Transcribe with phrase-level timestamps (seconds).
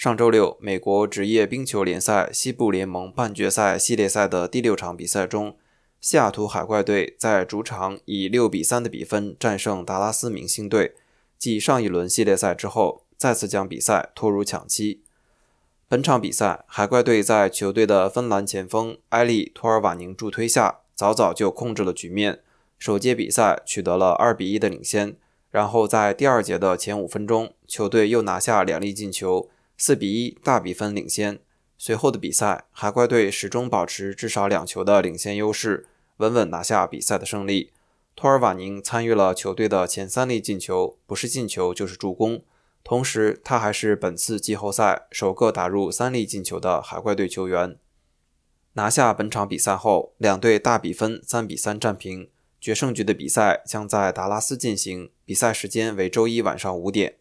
[0.00, 5.58] 上周六，美国职业冰球联赛西部联盟半决赛系列赛的第六场比赛中，
[6.00, 10.94] 西雅图海怪队在主场以六比三的比分战胜达拉斯明星队，
[11.38, 15.02] 继上一轮系列赛之后，再次将比赛拖入抢七。
[15.86, 22.40] 本场比赛，海怪队在球队的芬兰前锋埃利托尔瓦宁助推下，早早就控制了局面，
[22.78, 25.14] 首节比赛取得了二比一的领先。
[25.50, 29.50] 然后在第二节的前五分钟，球队又拿下两粒进球。
[29.82, 31.38] 四比一大比分领先。
[31.78, 35.86] 随后的比赛，海怪队始终保持至少两球的领先优势，
[36.18, 37.70] 稳稳拿下比赛的胜利。
[38.14, 42.42] 托尔瓦宁参与了球队的前三粒进球，不是进球就是助攻。
[42.84, 47.78] 同时，他还是本次季后赛首个打入三粒进球的海怪队球员。
[48.74, 52.28] 拿下本场比赛后，两队大比分三比三战平。
[52.60, 57.14] 决胜局的比赛将在达拉斯进行，比赛时间为周一晚上五点。